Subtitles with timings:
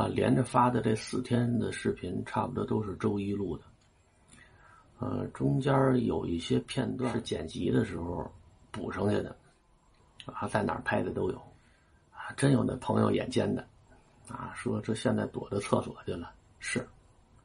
[0.00, 3.64] 啊，连着发的这四天的视频，差不多都是周一录的。
[4.98, 5.74] 呃，中间
[6.06, 8.26] 有一些片段是剪辑的时候
[8.70, 9.36] 补上去的，
[10.24, 11.36] 啊，在哪儿拍的都有，
[12.12, 13.62] 啊，真有那朋友眼尖的，
[14.26, 16.32] 啊，说这现在躲着厕所去了。
[16.60, 16.88] 是，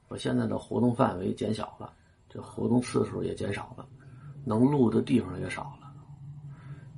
[0.07, 1.91] 我现在的活动范围减小了，
[2.29, 3.85] 这活动次数也减少了，
[4.45, 5.91] 能录的地方也少了，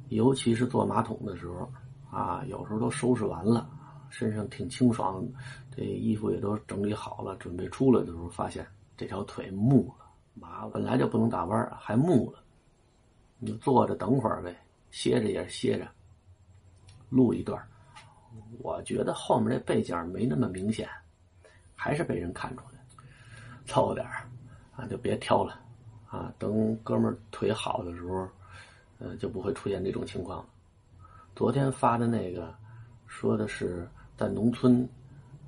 [0.10, 1.68] 尤其是坐马桶的时候，
[2.12, 3.68] 啊，有时候都收拾完了。
[4.10, 5.26] 身上挺清爽，
[5.76, 12.40] 这衣服也都整理好了，准备出来的时候，发现这条腿木了，麻，本来就不能打弯还木了。
[13.38, 14.55] 你就坐着等会儿呗，
[14.90, 15.88] 歇着也是歇着。
[17.09, 17.62] 录一段，
[18.59, 20.89] 我觉得后面这背景没那么明显，
[21.76, 23.03] 还是被人看出来，
[23.66, 24.05] 凑合点
[24.76, 25.59] 啊，就别挑了，
[26.09, 28.28] 啊，等哥们腿好的时候，
[29.00, 30.45] 呃，就不会出现这种情况了。
[31.36, 32.53] 昨天发的那个，
[33.05, 33.88] 说的是。
[34.17, 34.89] 在农村，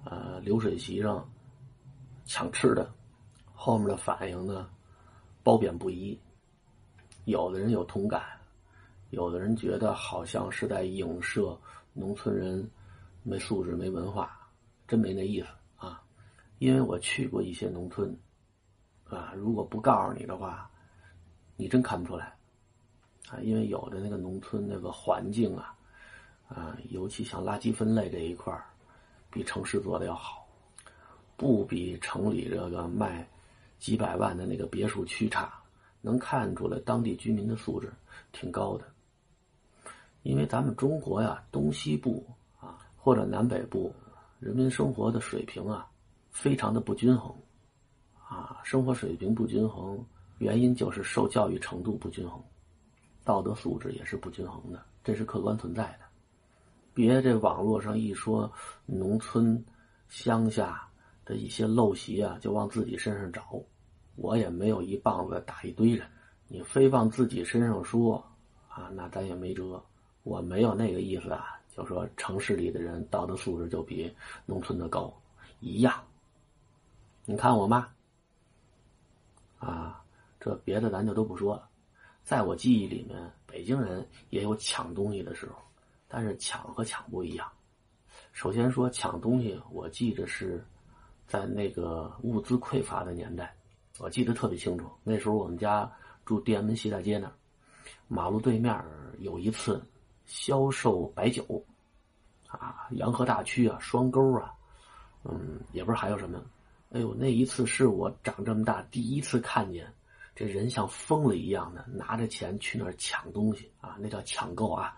[0.06, 1.28] 呃，流水席上
[2.24, 2.88] 抢吃的，
[3.52, 4.70] 后面的反应呢，
[5.42, 6.18] 褒贬不一。
[7.26, 8.22] 有的人有同感，
[9.10, 11.60] 有的人觉得好像是在影射
[11.94, 12.70] 农村人
[13.24, 14.48] 没素质、没文化，
[14.88, 16.04] 真没那意思啊。
[16.60, 18.16] 因为我去过一些农村，
[19.10, 20.70] 啊，如果不告诉你的话，
[21.56, 22.38] 你真看不出来
[23.30, 23.40] 啊。
[23.42, 25.76] 因为有的那个农村那个环境啊。
[26.50, 28.54] 啊，尤其像垃圾分类这一块
[29.30, 30.48] 比城市做的要好，
[31.38, 33.26] 不比城里这个卖
[33.78, 35.54] 几百万的那个别墅区差，
[36.02, 37.94] 能看出来当地居民的素质
[38.32, 38.84] 挺高的。
[40.24, 42.26] 因为咱们中国呀，东西部
[42.60, 43.94] 啊或者南北部，
[44.40, 45.88] 人民生活的水平啊
[46.32, 47.34] 非常的不均衡，
[48.28, 50.04] 啊，生活水平不均衡，
[50.40, 52.44] 原因就是受教育程度不均衡，
[53.24, 56.09] 道德素质也是不均衡的，这是客观存在的。
[57.00, 58.52] 别这网络上一说
[58.86, 59.64] 农村、
[60.10, 60.86] 乡下
[61.24, 63.58] 的一些陋习啊，就往自己身上找。
[64.18, 66.06] 我也没有一棒子打一堆人，
[66.50, 68.22] 你非往自己身上说
[68.68, 69.82] 啊，那咱也没辙。
[70.24, 74.14] 我没有那个意思啊，就说城市里的人道德素质就比
[74.46, 75.10] 农村的高，
[75.62, 76.04] 一样。
[77.24, 77.88] 你看我妈
[79.58, 80.04] 啊，
[80.38, 81.70] 这别的咱就都不说了。
[82.26, 85.56] 在我记忆里面，北京人也有抢东西的时候。
[86.10, 87.48] 但是抢和抢不一样。
[88.34, 90.66] 首先说抢东西，我记着是
[91.28, 93.56] 在那个物资匮乏的年代，
[94.00, 94.90] 我记得特别清楚。
[95.04, 95.90] 那时候我们家
[96.26, 97.34] 住地安门西大街那儿，
[98.08, 98.84] 马路对面
[99.20, 99.82] 有一次
[100.26, 101.64] 销售白酒，
[102.48, 104.52] 啊，洋河大区啊，双沟啊，
[105.24, 106.44] 嗯，也不知道还有什么。
[106.92, 109.88] 哎呦，那一次是我长这么大第一次看见
[110.36, 114.98] 这人像疯了一样的拿着钱去那儿抢东西啊，那叫抢购啊。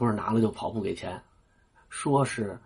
[0.00, 1.22] 不是拿了就跑不给钱，
[1.90, 2.58] 说是，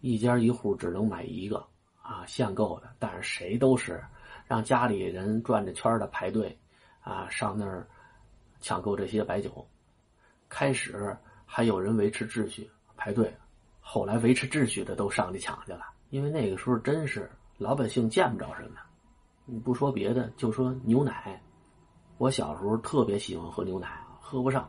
[0.00, 1.64] 一家一户只能买一个
[2.02, 2.90] 啊，限购的。
[2.98, 4.02] 但是谁都是
[4.44, 6.58] 让家里人转着圈的排队，
[7.00, 7.86] 啊，上那儿
[8.60, 9.64] 抢购这些白酒。
[10.48, 13.32] 开始还有人维持秩序排队，
[13.78, 15.86] 后来维持秩序的都上去抢去了。
[16.10, 18.80] 因为那个时候真是老百姓见不着什么，
[19.44, 21.40] 你不说别的，就说牛奶，
[22.16, 24.68] 我小时候特别喜欢喝牛奶，喝不上。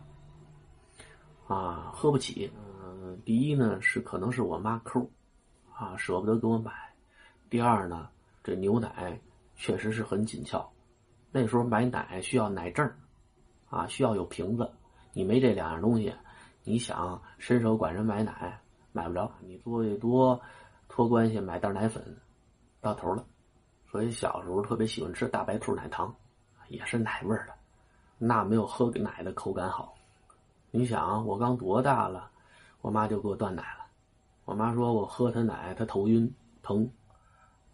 [1.50, 2.52] 啊，喝不起。
[2.80, 5.10] 嗯，第一呢是可能是我妈抠，
[5.74, 6.72] 啊，舍不得给我买。
[7.50, 8.08] 第二呢，
[8.44, 9.20] 这牛奶
[9.56, 10.72] 确实是很紧俏。
[11.32, 12.88] 那时候买奶需要奶证
[13.68, 14.72] 啊，需要有瓶子。
[15.12, 16.14] 你没这两样东西，
[16.64, 18.62] 你想伸手管人买奶
[18.92, 19.31] 买不着。
[19.42, 20.40] 你最多
[20.88, 22.16] 托关系买袋奶粉，
[22.80, 23.26] 到头了。
[23.90, 26.16] 所以小时候特别喜欢吃大白兔奶糖，
[26.68, 27.56] 也是奶味的，
[28.20, 29.96] 那没有喝奶的口感好。
[30.72, 32.30] 你想，我刚多大了，
[32.81, 33.88] 我妈就给我断奶了。
[34.46, 36.31] 我妈说我喝她奶，她头晕
[36.62, 36.88] 疼，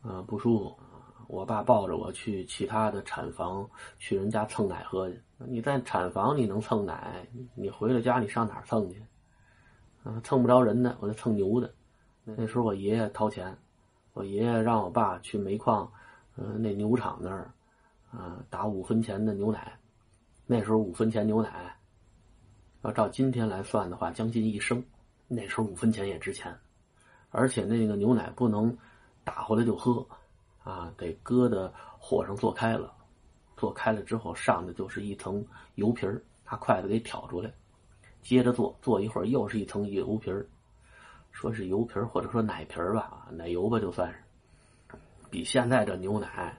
[0.02, 0.80] 啊不舒服。
[1.28, 3.70] 我爸抱着我去其他的产房，
[4.00, 5.22] 去人家蹭奶喝去。
[5.40, 9.04] 你在产房你能蹭奶，你回了家你上哪蹭去？
[10.04, 11.74] 啊，蹭不着人的，我就蹭牛的。
[12.24, 13.58] 那时候我爷爷掏钱，
[14.14, 15.92] 我爷爷让我爸去煤矿，
[16.38, 17.52] 嗯，那牛场那儿，
[18.12, 19.78] 啊，打五分钱的牛奶。
[20.46, 21.76] 那时候五分钱牛奶。
[22.86, 24.84] 要照今天来算的话，将近一升。
[25.28, 26.56] 那时候五分钱也值钱，
[27.32, 28.78] 而且那个牛奶不能
[29.24, 30.06] 打回来就喝，
[30.64, 32.94] 啊，得搁的火上做开了，
[33.58, 35.44] 做开了之后上的就是一层
[35.74, 37.52] 油皮儿，拿筷子给挑出来，
[38.22, 40.46] 接着做，做一会儿又是一层油皮儿，
[41.32, 44.96] 说是油皮儿或者说奶皮儿吧，奶油吧就算是，
[45.32, 46.56] 比现在这牛奶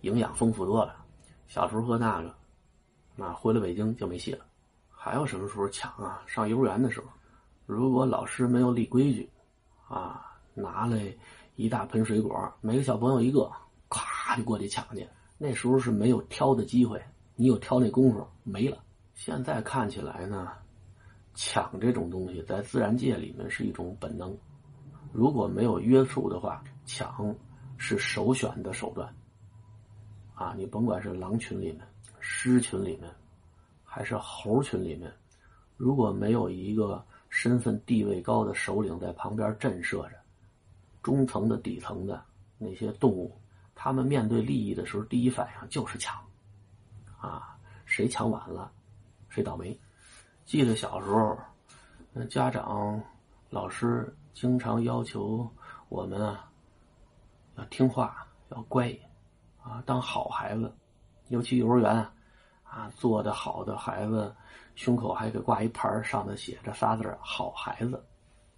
[0.00, 1.04] 营养丰富多了。
[1.46, 2.34] 小时候喝那个，
[3.24, 4.44] 啊，回了北京就没戏了。
[5.08, 6.22] 还有什么时候抢啊？
[6.26, 7.06] 上幼儿园的时候，
[7.64, 9.26] 如果老师没有立规矩，
[9.88, 11.10] 啊，拿来
[11.56, 13.50] 一大盆水果，每个小朋友一个，
[13.88, 15.08] 咵就过去抢去。
[15.38, 17.02] 那时候是没有挑的机会，
[17.36, 18.76] 你有挑那功夫没了。
[19.14, 20.52] 现在看起来呢，
[21.34, 24.36] 抢这种东西在自然界里面是一种本能，
[25.10, 27.34] 如果没有约束的话，抢
[27.78, 29.10] 是首选的手段。
[30.34, 31.80] 啊，你甭管是狼群里面、
[32.20, 33.10] 狮群里面，
[33.98, 35.12] 还是猴群里面，
[35.76, 40.12] 如果没有一个身份地位高的首领在旁边震慑着，
[41.02, 42.22] 中层的、底层的
[42.58, 43.36] 那些动物。
[43.74, 46.16] 他们面对利益的时候，第一反应就是抢，
[47.18, 48.70] 啊，谁抢晚了，
[49.28, 49.76] 谁倒霉。
[50.44, 51.36] 记得小时候，
[52.12, 53.02] 那家长、
[53.50, 55.50] 老师经常要求
[55.88, 56.48] 我们啊，
[57.56, 58.96] 要听话，要乖，
[59.60, 60.72] 啊，当好孩子。
[61.30, 62.12] 尤其幼儿园，啊，
[62.70, 64.34] 啊做的好的孩子，
[64.74, 68.04] 胸口还给挂一牌，上头写着仨字好孩子”。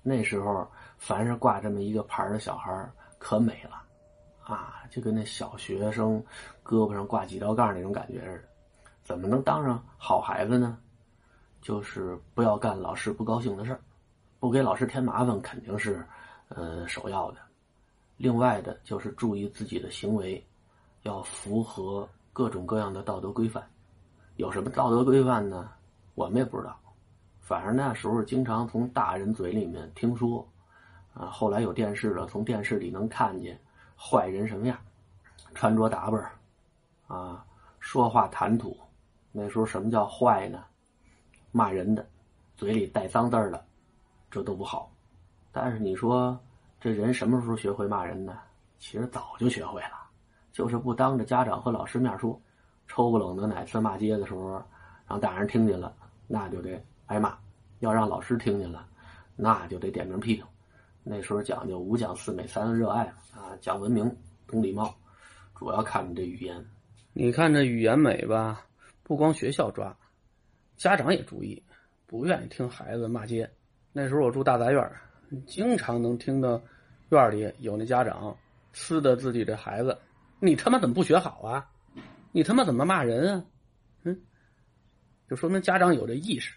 [0.03, 0.67] 那时候，
[0.99, 3.83] 凡是挂这么一个牌的小孩可美了。
[4.43, 6.21] 啊，就跟那小学生
[6.65, 8.45] 胳膊上挂几道杠那种感觉似的，
[9.05, 10.79] 怎么能当上好孩子呢？
[11.61, 13.81] 就是不要干老师不高兴的事儿，
[14.41, 16.05] 不给老师添麻烦，肯定是
[16.49, 17.39] 呃首要的。
[18.17, 20.45] 另外的就是注意自己的行为，
[21.03, 23.63] 要符合各种各样的道德规范。
[24.41, 25.71] 有什么道德规范呢？
[26.15, 26.75] 我们也不知道，
[27.41, 30.49] 反正那时候经常从大人嘴里面听说，
[31.13, 33.61] 啊，后来有电视了，从电视里能看见。
[33.99, 34.79] 坏人什么样？
[35.55, 36.25] 穿着打扮
[37.07, 37.45] 啊，
[37.81, 38.75] 说话谈吐，
[39.31, 40.65] 那时候什么叫坏呢？
[41.53, 42.09] 骂人的，
[42.57, 43.63] 嘴里带脏字儿的，
[44.31, 44.91] 这都不好。
[45.53, 46.41] 但是你说
[46.81, 48.39] 这人什么时候学会骂人呢？
[48.79, 50.01] 其实早就学会了，
[50.51, 52.41] 就是不当着家长和老师面说。
[52.93, 54.61] 抽不冷的哪次骂街的时候，
[55.07, 55.95] 让大人听见了，
[56.27, 57.31] 那就得挨骂；
[57.79, 58.85] 要让老师听见了，
[59.37, 60.45] 那就得点名批评。
[61.05, 64.13] 那时候讲究五讲四美三热爱啊，讲文明
[64.49, 64.93] 懂礼貌，
[65.57, 66.67] 主要看你这语言。
[67.13, 68.67] 你看这语言美吧，
[69.05, 69.97] 不光学校抓，
[70.77, 71.63] 家长也注意，
[72.09, 73.49] 不愿意听孩子骂街。
[73.93, 74.93] 那时候我住大杂院，
[75.47, 76.61] 经常能听到
[77.11, 78.37] 院里有那家长
[78.75, 79.97] 呲的自己的孩子
[80.43, 81.69] ：“你他妈怎么不学好啊？
[82.32, 83.44] 你他妈怎么骂人啊？”
[84.05, 84.21] 嗯，
[85.29, 86.56] 就说明家长有这意识。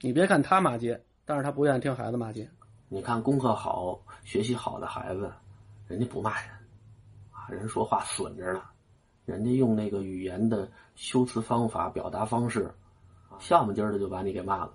[0.00, 2.48] 你别看他骂街，但是他不愿意听孩子骂街。
[2.88, 5.32] 你看，功课好、学习好的孩子，
[5.88, 6.50] 人家不骂人，
[7.30, 8.62] 啊，人说话损着呢，
[9.24, 12.70] 人家用那个语言的修辞方法、表达方式，
[13.38, 14.74] 笑么唧的就把你给骂了。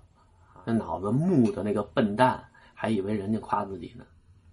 [0.64, 2.44] 那脑子木的那个笨蛋，
[2.74, 4.04] 还以为人家夸自己呢，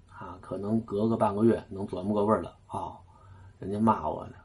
[0.07, 2.55] 啊，可能隔个半个月能琢磨个味儿了。
[2.67, 2.97] 哦，
[3.57, 4.35] 人家骂我呢。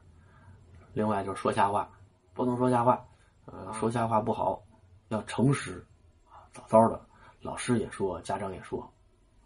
[0.93, 1.89] 另外就是说瞎话，
[2.33, 3.05] 不能说瞎话，
[3.45, 4.61] 呃，说瞎话不好，
[5.09, 5.85] 要诚实，
[6.51, 7.01] 早早的，
[7.41, 8.87] 老师也说，家长也说。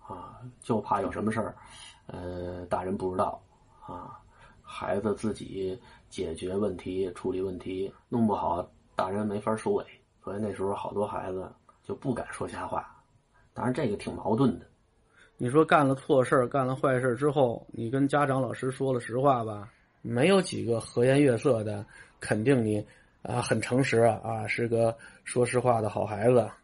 [0.08, 1.58] 啊，就怕有什么事儿，
[2.06, 3.42] 呃，大人不知道，
[3.86, 4.18] 啊，
[4.62, 5.78] 孩子自己
[6.10, 8.66] 解决问题、处理问题弄不好，
[8.96, 9.86] 大人没法收尾。
[10.24, 11.52] 所以那时候好多孩子
[11.84, 12.90] 就不敢说瞎话。
[13.54, 14.66] 当然这个挺矛盾的。
[15.36, 19.70] 你说干了错事干了坏事之后，你跟家长、老师说了实话吧，
[20.02, 21.86] 没有几个和颜悦色的
[22.20, 22.86] 肯定你
[23.22, 26.58] 啊，很诚实啊，啊是个说实话的好孩子啊。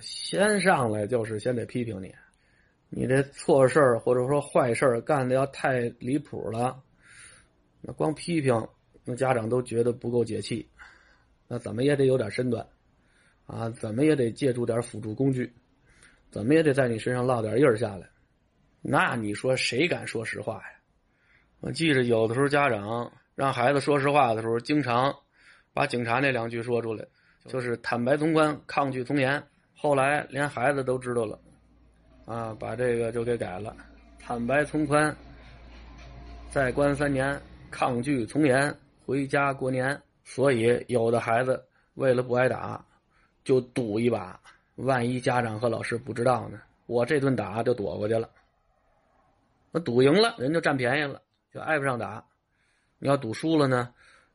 [0.00, 2.14] 先上来就是先得批评你。
[2.88, 6.80] 你这错事儿或者说坏事儿干的要太离谱了，
[7.80, 8.68] 那光批评，
[9.04, 10.68] 那家长都觉得不够解气，
[11.48, 12.64] 那怎么也得有点身段，
[13.46, 15.52] 啊，怎么也得借助点辅助工具，
[16.30, 18.08] 怎么也得在你身上落点印儿下来，
[18.82, 20.75] 那你说谁敢说实话呀？
[21.60, 25.14] 我记着有的时候家长让孩子说实话的时候，经常
[25.72, 27.04] 把警察那两句说出来，
[27.46, 29.42] 就是坦白从宽，抗拒从严。
[29.74, 31.38] 后来连孩子都知道了。
[32.24, 33.76] 啊，把这个就给改了，
[34.18, 35.16] 坦白从宽，
[36.50, 40.00] 再关三年，抗拒从严，回家过年。
[40.24, 42.84] 所以有的孩子为了不挨打，
[43.44, 44.40] 就赌一把，
[44.74, 48.28] 万一家长和老师不知道呢，我这顿打就躲过去了。
[49.70, 51.22] 那赌赢了，人就占便宜了，
[51.56, 52.22] 就挨不上打；
[52.98, 53.88] 你要赌输了呢，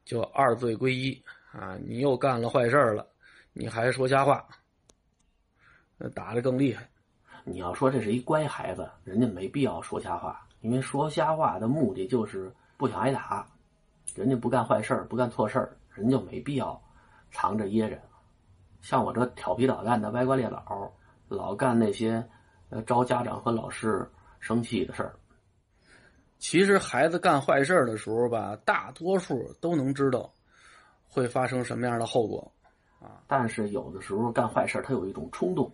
[0.03, 1.77] 就二罪归一啊！
[1.85, 3.07] 你又干了坏事了，
[3.53, 4.43] 你还说瞎话，
[5.99, 6.89] 那打的更厉害。
[7.43, 13.47] 你要说这是一乖孩子，人家没必要说瞎话，因为说瞎话的目的就是不想挨打。
[14.15, 16.81] 人家不干坏事不干错事人就没必要
[17.29, 18.01] 藏着掖着。
[18.81, 20.91] 像我这调皮捣蛋的歪瓜裂枣，
[21.27, 22.27] 老干那些
[22.71, 24.09] 呃招家长和老师
[24.39, 25.13] 生气的事儿。
[26.41, 30.33] 其实孩子干坏事的时候吧，大多数都能知道
[31.07, 32.51] 会发生什么样的后果
[32.99, 33.21] 啊。
[33.27, 35.71] 但是有的时候干坏事他有一种冲动。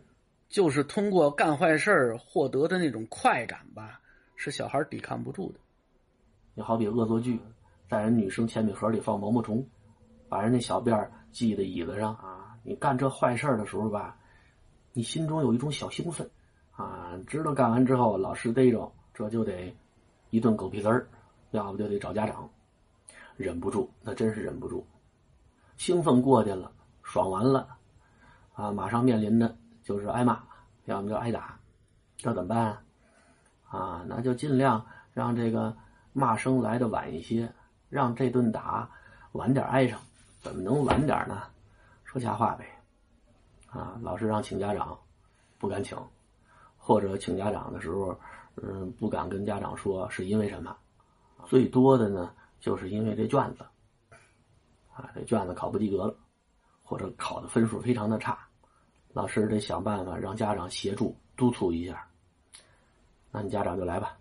[0.49, 4.01] 就是通过干坏事获得的那种快感吧，
[4.35, 5.59] 是小孩抵抗不住的。
[6.53, 7.39] 你好比恶作剧，
[7.89, 9.65] 在人女生铅笔盒里放毛毛虫，
[10.27, 12.57] 把人那小辫系在椅子上啊！
[12.63, 14.17] 你干这坏事的时候吧，
[14.91, 16.29] 你心中有一种小兴奋
[16.71, 19.73] 啊，知道干完之后老师逮着，这就得
[20.29, 21.07] 一顿狗屁滋儿，
[21.51, 22.49] 要不就得找家长，
[23.35, 24.85] 忍不住，那真是忍不住。
[25.77, 26.71] 兴奋过去了，
[27.03, 27.67] 爽完了，
[28.53, 30.43] 啊，马上面临的就是挨骂，
[30.85, 31.59] 要么就挨打，
[32.17, 32.83] 这怎么办？
[33.69, 35.75] 啊，那就尽量让这个
[36.13, 37.51] 骂声来的晚一些，
[37.89, 38.89] 让这顿打
[39.33, 39.99] 晚点挨上。
[40.39, 41.43] 怎么能晚点呢？
[42.05, 42.65] 说瞎话呗。
[43.69, 44.97] 啊，老师让请家长，
[45.57, 45.97] 不敢请，
[46.77, 48.17] 或者请家长的时候，
[48.61, 50.75] 嗯，不敢跟家长说是因为什么。
[51.45, 53.63] 最多的呢，就是因为这卷子。
[54.93, 56.15] 啊，这卷子考不及格了，
[56.83, 58.37] 或者考的分数非常的差，
[59.13, 62.07] 老师得想办法让家长协助督促一下。
[63.31, 64.17] 那你家长就来吧。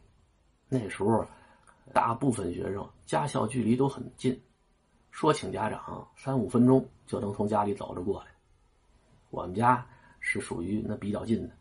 [0.69, 1.25] 那时候，
[1.95, 4.39] 大部分学生家校距离都很近，
[5.11, 8.27] 说请家长三五分钟就能从家里走着过来。
[9.31, 9.87] 我们家
[10.21, 11.55] 是属于那比较近的，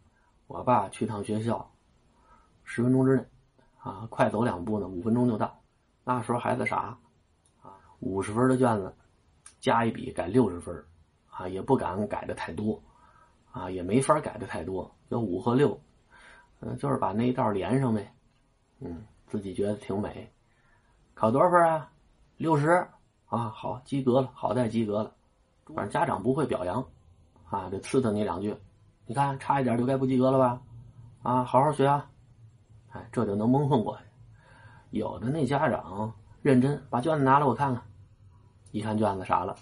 [0.48, 1.72] 我爸去趟学校，
[2.65, 3.25] 十分钟之内，
[3.79, 5.57] 啊，快走两步呢，五分钟就到。
[6.03, 6.98] 那时候孩子傻，
[7.62, 8.93] 啊，五十分的卷子。
[9.62, 10.86] 加一笔改六十分
[11.27, 12.79] 啊，也不敢改的太多，
[13.51, 15.79] 啊，也没法改的太多，就五和六，
[16.60, 18.13] 嗯，就是把那一道连上呗，
[18.79, 20.31] 嗯，自己觉得挺美。
[21.15, 21.89] 考多少分啊？
[22.38, 22.69] 六十
[23.25, 25.12] 啊，好，及格了，好在及格了。
[25.74, 26.86] 反正家长不会表扬，
[27.50, 28.55] 啊，得刺他你两句。
[29.07, 30.62] 你看差一点就该不及格了吧？
[31.24, 32.07] 啊，好好学啊，
[32.96, 34.04] 哎，这就能蒙混过去。
[34.92, 37.84] 有的那家长认真，把卷子拿来我看看。
[38.72, 39.58] 一看卷子傻了，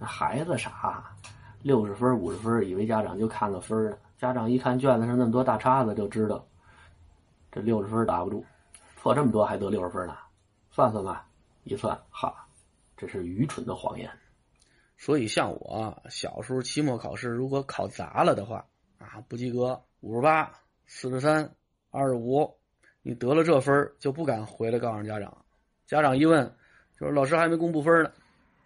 [0.00, 1.14] 那孩子傻，
[1.62, 3.96] 六十分五十分，以为家长就看个分呢。
[4.18, 6.44] 家长一看卷子上那么多大叉子，就知道
[7.52, 8.44] 这六十分打不住，
[8.96, 10.16] 错这么多还得六十分呢。
[10.70, 11.28] 算算吧，
[11.62, 12.34] 一算，哈，
[12.96, 14.10] 这是愚蠢的谎言。
[14.96, 18.64] 所以像我小时候期末考试，如果考砸了的话，
[18.98, 20.52] 啊，不及格，五十八、
[20.86, 21.54] 四十三、
[21.96, 22.54] 二十五，
[23.00, 25.44] 你得了这分就不敢回来告诉家长。
[25.86, 26.54] 家长一问，
[27.00, 28.12] 就是老师还没公布分呢。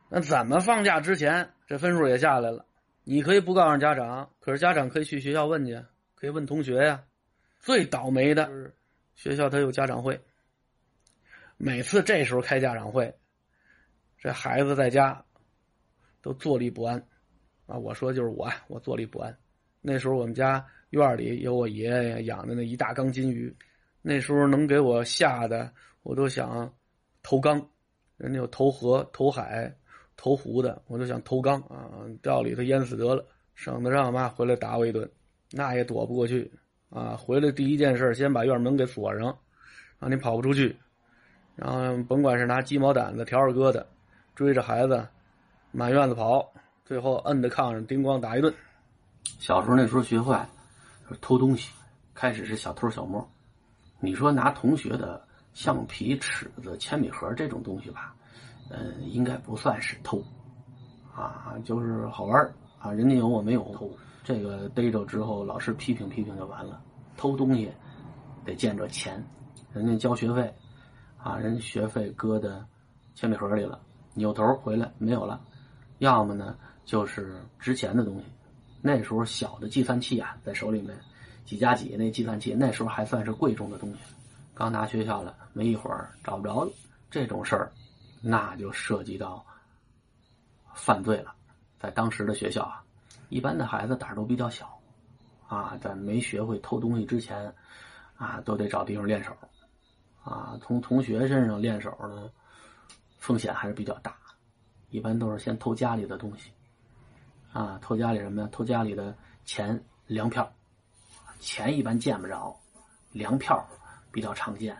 [0.08, 2.66] 那怎么放假之前这分数也下来了？
[3.04, 5.80] 你可以不告诉家长，可是家长可以去学校问去，
[6.16, 7.04] 可以问同学呀。
[7.60, 8.74] 最倒霉的是
[9.14, 10.20] 学校他有家长会，
[11.56, 13.14] 每次这时候开家长会，
[14.18, 15.24] 这孩子在家
[16.20, 17.06] 都坐立不安
[17.66, 17.76] 啊！
[17.76, 19.36] 我说就是我，我坐立不安。
[19.82, 23.52] 那时候我们家院里有我爷爷养的那一大缸金鱼，
[24.02, 26.72] 那时候能给我吓得我都想
[27.22, 27.64] 投缸，
[28.16, 29.74] 人家有投河、投海。
[30.22, 35.10] 投湖的，我都想投缸啊，掉里头淹死得了，省得让我妈回来打我一顿，
[35.50, 36.52] 那也躲不过去
[36.90, 37.16] 啊。
[37.16, 39.34] 回来第一件事，先把院门给锁上，
[39.98, 40.76] 让你跑不出去。
[41.56, 43.82] 然后甭管是拿鸡毛掸子、笤帚疙瘩
[44.34, 45.08] 追着孩子
[45.72, 46.52] 满院子跑，
[46.84, 48.52] 最后摁在炕上叮咣打一顿。
[49.38, 50.46] 小时候那时候学坏，
[51.20, 51.72] 偷东西，
[52.14, 53.26] 开始是小偷小摸。
[53.98, 58.14] 你说拿同学的橡皮、尺子、铅笔盒这种东西吧。
[58.70, 60.22] 嗯，应该不算是偷，
[61.12, 63.90] 啊，就是好玩啊，人家有我没有偷，
[64.22, 66.80] 这个逮着之后，老师批评批评就完了。
[67.16, 67.68] 偷东西
[68.44, 69.20] 得见着钱，
[69.72, 70.54] 人家交学费，
[71.18, 72.64] 啊，人家学费搁的
[73.16, 73.80] 铅笔盒里了，
[74.14, 75.40] 扭头回来没有了，
[75.98, 78.24] 要么呢就是值钱的东西。
[78.82, 80.96] 那时候小的计算器啊，在手里面
[81.44, 83.98] 几加几那计算器，那时候还算是贵重的东西，
[84.54, 86.72] 刚拿学校了，没一会儿找不着了，
[87.10, 87.70] 这种事儿。
[88.22, 89.42] 那就涉及到
[90.74, 91.34] 犯罪了，
[91.78, 92.84] 在当时的学校啊，
[93.30, 94.78] 一般的孩子胆儿都比较小，
[95.48, 97.50] 啊，在没学会偷东西之前，
[98.16, 99.34] 啊，都得找地方练手，
[100.22, 102.30] 啊，从同学身上练手呢，
[103.16, 104.14] 风险还是比较大，
[104.90, 106.50] 一般都是先偷家里的东西，
[107.52, 108.48] 啊，偷家里什么呀？
[108.52, 109.14] 偷家里的
[109.44, 110.50] 钱、粮票，
[111.40, 112.56] 钱一般见不着，
[113.12, 113.66] 粮票
[114.12, 114.76] 比较常见，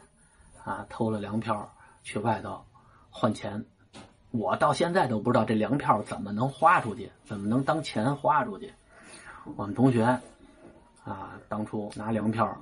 [0.64, 1.68] 啊，偷了粮票
[2.02, 2.64] 去外头。
[3.10, 3.64] 换钱，
[4.30, 8.72] 我到现在都不知道这粮票怎么能花出去，怎么能当钱花出去。
[9.56, 10.04] 我们同学
[11.04, 12.56] 啊，当初拿粮票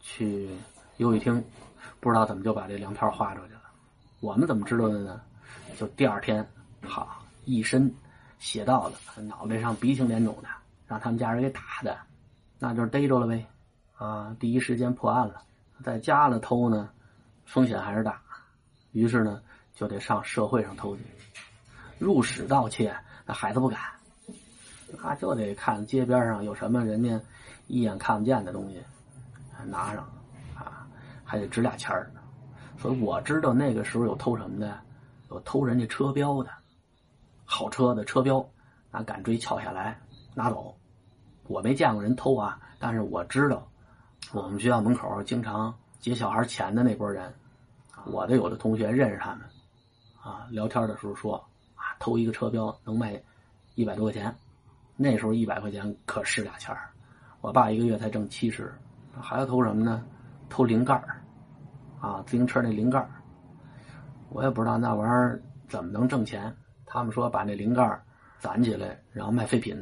[0.00, 0.50] 去
[0.98, 1.42] 游戏厅，
[2.00, 3.62] 不知道怎么就把这粮票花出去了。
[4.20, 5.22] 我们怎么知道的呢？
[5.78, 6.46] 就第二天，
[6.82, 7.92] 好一身
[8.38, 10.48] 写到了，脑袋上鼻青脸肿的，
[10.86, 11.96] 让他们家人给打的，
[12.58, 13.46] 那就是逮着了呗。
[13.96, 15.42] 啊，第一时间破案了。
[15.82, 16.90] 在家里偷呢，
[17.44, 18.20] 风险还是大。
[18.92, 19.40] 于是呢。
[19.76, 21.02] 就得上社会上偷去，
[21.98, 23.80] 入室盗窃，那孩子不敢，
[25.02, 27.20] 那就得看街边上有什么人家
[27.66, 28.80] 一眼看不见的东西，
[29.66, 30.08] 拿上，
[30.54, 30.86] 啊，
[31.24, 31.34] 还。
[31.34, 32.08] 还得值俩钱儿。
[32.78, 34.78] 所以我知道那个时候有偷什么的，
[35.30, 36.50] 有偷人家车标的，
[37.44, 38.44] 好车的车标，
[38.90, 39.98] 拿杆锥撬下来
[40.34, 40.74] 拿走。
[41.46, 43.66] 我没见过人偷啊，但是我知道，
[44.32, 47.32] 我们学校门口经常劫小孩钱的那波人，
[48.06, 49.40] 我的有的同学认识他们，
[50.22, 51.36] 啊，聊天的时候说
[51.74, 53.22] 啊，偷一个车标能卖
[53.74, 54.34] 一百多块钱，
[54.96, 56.90] 那时候一百块钱可是俩钱儿。
[57.42, 58.72] 我爸一个月才挣七十，
[59.20, 60.02] 还要偷什么呢？
[60.48, 61.22] 偷零盖儿，
[62.00, 63.10] 啊，自行车那零盖儿，
[64.30, 66.54] 我也不知道那玩意儿怎么能挣钱。
[66.94, 68.00] 他们说把那零盖
[68.38, 69.76] 攒起来，然后卖废品。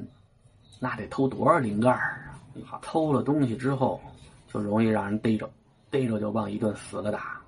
[0.81, 2.81] 那得偷多少零盖啊！
[2.81, 4.01] 偷了东西之后，
[4.49, 5.47] 就容易让人逮着，
[5.91, 7.39] 逮着就往一顿死了打。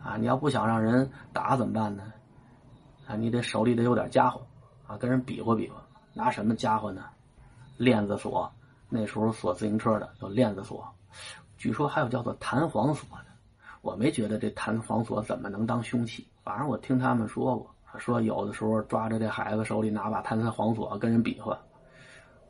[0.00, 2.12] 啊，你要不想让人打怎么办呢？
[3.08, 4.46] 啊，你得手里得有点家伙，
[4.86, 5.82] 啊，跟人比划比划。
[6.14, 7.06] 拿什么家伙呢？
[7.78, 8.48] 链子锁，
[8.88, 10.88] 那时候锁自行车的有链子锁，
[11.56, 13.24] 据说还有叫做弹簧锁的。
[13.82, 21.58] 我没觉得这弹簧锁怎么能当凶器，反正我听他们说过，说有的时候抓着这孩子手里拿把弹簧锁跟人比划。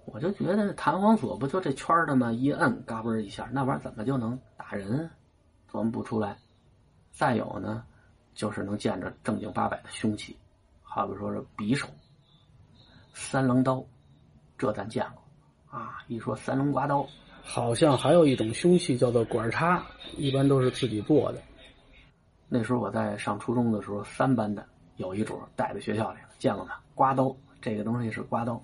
[0.04, 2.32] 我就觉得弹簧锁不就这圈的吗？
[2.32, 5.10] 一摁，嘎嘣一下，那玩意儿怎么就能打人？
[5.70, 6.36] 琢磨不出来。
[7.10, 7.84] 再有呢，
[8.32, 10.36] 就是能见着正经八百的凶器，
[10.82, 11.86] 好比说是匕首、
[13.12, 13.84] 三棱刀，
[14.56, 15.98] 这咱见过啊。
[16.06, 17.06] 一说三棱刮刀，
[17.42, 19.84] 好像还有一种凶器叫做管叉，
[20.16, 21.42] 一般都是自己做的。
[22.48, 24.64] 那时候我在上初中的时候，三班的
[24.98, 26.74] 有一主带到学校里了，见过吗？
[26.94, 28.62] 刮刀，这个东西是刮刀。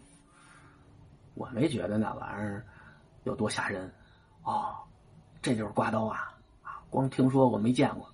[1.35, 2.65] 我没觉得那玩意儿
[3.23, 3.91] 有多吓人，
[4.43, 4.75] 哦，
[5.41, 6.35] 这就是刮刀啊！
[6.63, 8.09] 啊，光听说过没见过，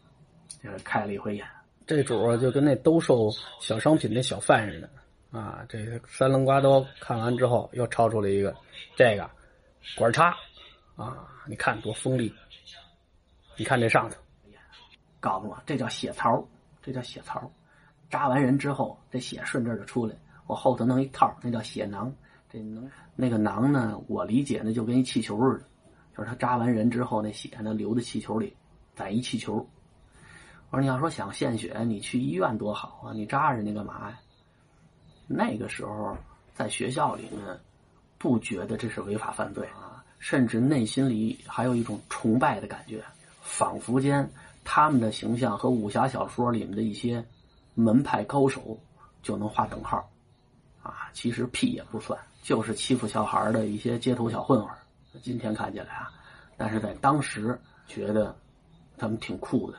[0.62, 1.46] 就是开了一回眼。
[1.86, 5.64] 这主儿就跟那兜售小商品那小贩似的啊！
[5.68, 8.54] 这三棱刮刀看完之后，又抄出了一个
[8.96, 9.28] 这个
[9.96, 10.36] 管叉
[10.96, 11.26] 啊！
[11.46, 12.32] 你看多锋利！
[13.56, 14.16] 你看这上头，
[15.20, 16.42] 告诉我这叫血槽，
[16.82, 17.50] 这叫血槽。
[18.10, 20.14] 扎完人之后，这血顺这就出来，
[20.46, 22.12] 我后头弄一套，那叫血囊。
[22.52, 23.96] 这能那个囊呢？
[24.08, 25.64] 我理解呢就跟一气球似的，
[26.16, 28.52] 就是他扎完人之后，那血呢流到气球里，
[28.96, 29.54] 攒一气球。
[30.70, 33.12] 我说你要说想献血，你去医院多好啊！
[33.12, 34.18] 你扎人家干嘛呀？
[35.28, 36.16] 那个时候
[36.52, 37.58] 在学校里面
[38.18, 43.00] 不觉得这是违法犯罪啊，甚至内心里还有一种崇拜的感觉，
[43.40, 44.28] 仿佛间
[44.64, 47.24] 他们的形象和武侠小说里面的一些
[47.74, 48.78] 门派高手
[49.22, 50.08] 就能划等号
[50.82, 51.10] 啊！
[51.12, 52.18] 其实屁也不算。
[52.42, 54.74] 就是欺负小孩的一些街头小混混
[55.22, 56.10] 今天看起来啊，
[56.56, 58.34] 但是在当时觉得
[58.96, 59.78] 他们挺酷的。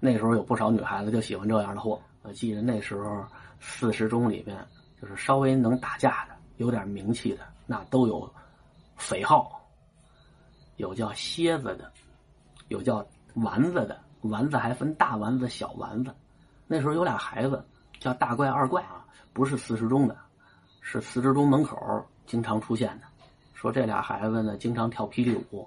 [0.00, 2.00] 那时候有不少女孩子就喜欢这样的货。
[2.22, 3.24] 我记得那时候
[3.60, 4.66] 四十中里面，
[5.00, 8.32] 就是稍微能打架的、有点名气的，那都有
[8.96, 9.60] 匪号，
[10.76, 11.92] 有叫蝎子的，
[12.68, 14.00] 有叫丸子的。
[14.22, 16.14] 丸子还分大丸子、小丸子。
[16.66, 17.64] 那时候有俩孩子
[17.98, 20.16] 叫大怪、二怪啊，不是四十中的。
[20.86, 23.06] 是四十中门口经常出现的，
[23.54, 25.66] 说这俩孩子呢经常跳霹雳舞，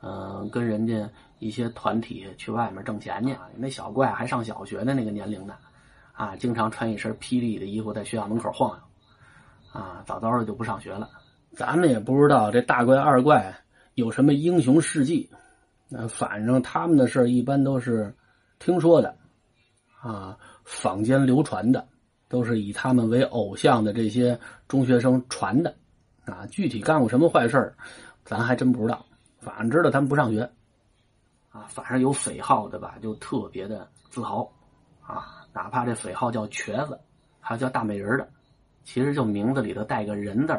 [0.00, 1.06] 嗯，跟人家
[1.38, 3.36] 一些团体去外面挣钱去。
[3.56, 5.54] 那小怪还上小学的那个年龄呢，
[6.14, 11.10] 啊，经常穿一身霹雳的衣服在学校门口晃悠，啊，早早的就不上学了。
[11.54, 13.54] 咱们也不知道这大怪二怪
[13.96, 15.28] 有什么英雄事迹，
[15.90, 18.16] 那反正他们的事一般都是
[18.58, 19.14] 听说的，
[20.00, 21.86] 啊，坊间流传的。
[22.30, 25.74] 都是以他们为偶像的这些中学生传的，
[26.26, 27.74] 啊，具体干过什么坏事
[28.22, 29.02] 咱还真不知道。
[29.38, 30.42] 反正知道他们不上学，
[31.48, 34.52] 啊，反正有匪号的吧，就特别的自豪，
[35.00, 37.00] 啊，哪怕这匪号叫瘸子，
[37.40, 38.28] 还有叫大美人的，
[38.84, 40.52] 其实就名字里头带个人字，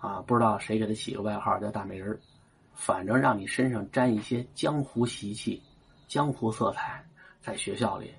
[0.00, 2.20] 啊，不知道谁给他起个外号叫大美人
[2.74, 5.62] 反正让你身上沾一些江湖习气、
[6.08, 7.02] 江湖色彩，
[7.40, 8.12] 在学校里，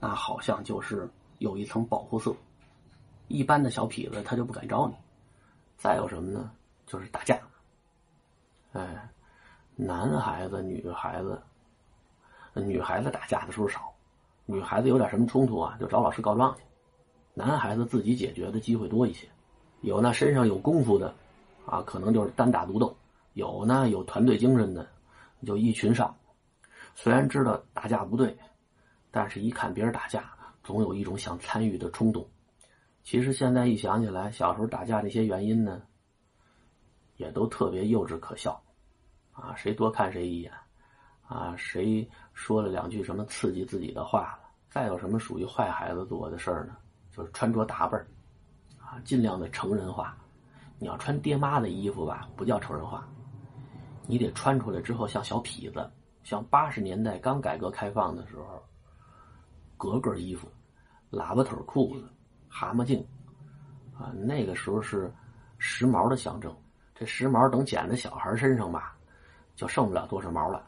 [0.00, 1.08] 那好像就是。
[1.38, 2.34] 有一层保护色，
[3.28, 4.94] 一般的小痞子他就不敢招你。
[5.76, 6.50] 再有什么呢？
[6.84, 7.38] 就是打架。
[8.72, 9.08] 哎，
[9.76, 11.40] 男孩子、女孩子，
[12.54, 13.94] 女孩子打架的时候少，
[14.46, 16.62] 女孩子有点什么冲突啊，就找老师告状去。
[17.34, 19.28] 男孩子自己解决的机会多一些。
[19.82, 21.14] 有那身上有功夫的，
[21.66, 22.92] 啊，可能就是单打独斗；
[23.34, 24.84] 有呢有团队精神的，
[25.46, 26.12] 就一群上。
[26.96, 28.36] 虽然知道打架不对，
[29.10, 30.32] 但是一看别人打架。
[30.64, 32.28] 总有一种想参与的冲动。
[33.02, 35.80] 其实现在一想起来，小时候打架这些原因呢，
[37.16, 38.62] 也都特别幼稚可笑。
[39.32, 40.52] 啊，谁多看谁一眼，
[41.26, 46.76] 啊，谁说了两句什么刺激自己的话了，再有什么属于坏孩子做的事儿呢？
[47.16, 47.98] 就是穿着打扮
[48.78, 50.14] 啊，尽量的成人化。
[50.78, 53.08] 你要穿爹妈的衣服吧，不叫成人化，
[54.06, 55.90] 你得穿出来之后像小痞子，
[56.24, 58.62] 像八十年代刚改革开放的时候，
[59.78, 60.46] 格格衣服、
[61.10, 62.12] 喇叭腿裤子、
[62.48, 63.02] 蛤蟆镜，
[63.96, 65.10] 啊，那个时候是
[65.56, 66.54] 时髦的象征。
[66.94, 68.94] 这时髦等剪在小孩身上吧，
[69.54, 70.66] 就剩不了多少毛了。